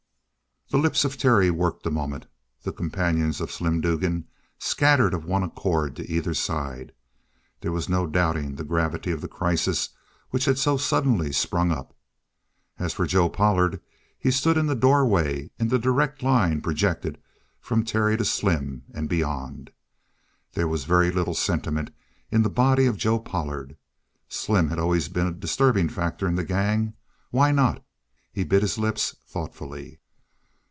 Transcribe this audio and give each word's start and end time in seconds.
The 0.73 0.77
lips 0.77 1.03
of 1.03 1.17
Terry 1.17 1.51
worked 1.51 1.85
a 1.85 1.91
moment. 1.91 2.27
The 2.63 2.71
companions 2.71 3.41
of 3.41 3.51
Slim 3.51 3.81
Dugan 3.81 4.29
scattered 4.57 5.13
of 5.13 5.25
one 5.25 5.43
accord 5.43 5.97
to 5.97 6.09
either 6.09 6.33
side. 6.33 6.93
There 7.59 7.73
was 7.73 7.89
no 7.89 8.07
doubting 8.07 8.55
the 8.55 8.63
gravity 8.63 9.11
of 9.11 9.19
the 9.19 9.27
crisis 9.27 9.89
which 10.29 10.45
had 10.45 10.57
so 10.57 10.77
suddenly 10.77 11.33
sprung 11.33 11.73
up. 11.73 11.93
As 12.79 12.93
for 12.93 13.05
Joe 13.05 13.27
Pollard, 13.27 13.81
he 14.17 14.31
stood 14.31 14.55
in 14.55 14.67
the 14.67 14.73
doorway 14.75 15.51
in 15.59 15.67
the 15.67 15.77
direct 15.77 16.23
line 16.23 16.61
projected 16.61 17.17
from 17.59 17.83
Terry 17.83 18.15
to 18.15 18.23
Slim 18.23 18.83
and 18.93 19.09
beyond. 19.09 19.71
There 20.53 20.69
was 20.69 20.85
very 20.85 21.11
little 21.11 21.33
sentiment 21.35 21.91
in 22.31 22.43
the 22.43 22.49
body 22.49 22.85
of 22.85 22.95
Joe 22.95 23.19
Pollard. 23.19 23.75
Slim 24.29 24.69
had 24.69 24.79
always 24.79 25.09
been 25.09 25.27
a 25.27 25.33
disturbing 25.33 25.89
factor 25.89 26.29
in 26.29 26.35
the 26.35 26.45
gang. 26.45 26.93
Why 27.29 27.51
not? 27.51 27.83
He 28.31 28.45
bit 28.45 28.61
his 28.61 28.77
lips 28.77 29.17
thoughtfully. 29.27 29.97